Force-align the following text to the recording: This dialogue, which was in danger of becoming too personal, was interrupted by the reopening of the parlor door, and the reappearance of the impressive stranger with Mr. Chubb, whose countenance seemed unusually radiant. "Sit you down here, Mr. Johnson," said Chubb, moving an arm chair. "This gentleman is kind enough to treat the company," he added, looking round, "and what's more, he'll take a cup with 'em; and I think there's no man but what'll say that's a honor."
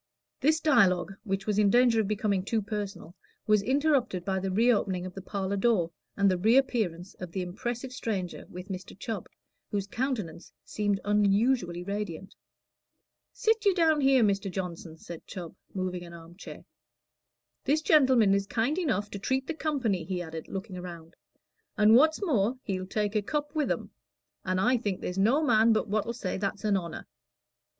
This 0.39 0.59
dialogue, 0.59 1.13
which 1.23 1.45
was 1.45 1.59
in 1.59 1.69
danger 1.69 2.01
of 2.01 2.07
becoming 2.07 2.43
too 2.43 2.59
personal, 2.63 3.13
was 3.45 3.61
interrupted 3.61 4.25
by 4.25 4.39
the 4.39 4.49
reopening 4.49 5.05
of 5.05 5.13
the 5.13 5.21
parlor 5.21 5.57
door, 5.57 5.91
and 6.17 6.27
the 6.27 6.39
reappearance 6.39 7.13
of 7.19 7.31
the 7.31 7.43
impressive 7.43 7.93
stranger 7.93 8.47
with 8.49 8.69
Mr. 8.69 8.97
Chubb, 8.97 9.27
whose 9.69 9.85
countenance 9.85 10.51
seemed 10.65 10.99
unusually 11.05 11.83
radiant. 11.83 12.33
"Sit 13.31 13.63
you 13.63 13.75
down 13.75 14.01
here, 14.01 14.23
Mr. 14.23 14.49
Johnson," 14.49 14.97
said 14.97 15.27
Chubb, 15.27 15.55
moving 15.71 16.03
an 16.03 16.13
arm 16.15 16.35
chair. 16.35 16.65
"This 17.65 17.83
gentleman 17.83 18.33
is 18.33 18.47
kind 18.47 18.79
enough 18.79 19.11
to 19.11 19.19
treat 19.19 19.45
the 19.45 19.53
company," 19.53 20.03
he 20.03 20.19
added, 20.19 20.47
looking 20.47 20.81
round, 20.81 21.15
"and 21.77 21.93
what's 21.95 22.25
more, 22.25 22.57
he'll 22.63 22.87
take 22.87 23.15
a 23.15 23.21
cup 23.21 23.53
with 23.53 23.69
'em; 23.69 23.91
and 24.43 24.59
I 24.59 24.77
think 24.77 25.01
there's 25.01 25.19
no 25.19 25.43
man 25.43 25.73
but 25.73 25.87
what'll 25.87 26.13
say 26.13 26.39
that's 26.39 26.65
a 26.65 26.73
honor." 26.73 27.05